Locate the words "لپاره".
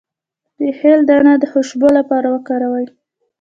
1.97-2.27